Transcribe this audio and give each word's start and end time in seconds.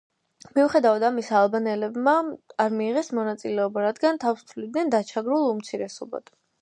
მიუხედავად 0.53 1.03
ამისა 1.09 1.35
ალბანელებმა 1.41 2.15
არ 2.65 2.73
მიიღეს 2.79 3.11
მონაწილეობა, 3.19 3.85
რადგან 3.89 4.21
თავს 4.25 4.49
თვლიდნენ 4.53 4.91
დაჩაგრულ 4.97 5.47
უმცირესობად. 5.51 6.35